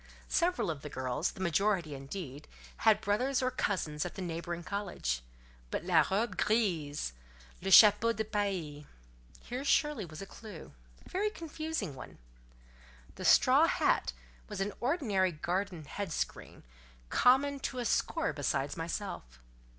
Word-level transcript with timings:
Several 0.29 0.71
of 0.71 0.81
the 0.81 0.89
girls, 0.89 1.33
the 1.33 1.39
majority, 1.41 1.93
indeed, 1.93 2.47
had 2.77 3.01
brothers 3.01 3.43
or 3.43 3.51
cousins 3.51 4.03
at 4.03 4.15
the 4.15 4.21
neighbouring 4.23 4.63
college. 4.63 5.21
But 5.69 5.83
"la 5.83 6.03
robe 6.09 6.37
grise, 6.37 7.13
le 7.61 7.69
chapeau 7.69 8.11
de 8.11 8.23
paille," 8.25 8.85
here 9.41 9.63
surely 9.63 10.03
was 10.03 10.19
a 10.19 10.25
clue—a 10.25 11.07
very 11.07 11.29
confusing 11.29 11.93
one. 11.93 12.17
The 13.13 13.25
straw 13.25 13.67
hat 13.67 14.11
was 14.49 14.59
an 14.59 14.73
ordinary 14.79 15.31
garden 15.33 15.85
head 15.85 16.11
screen, 16.11 16.63
common 17.11 17.59
to 17.59 17.77
a 17.77 17.85
score 17.85 18.33
besides 18.33 18.75
myself. 18.75 19.37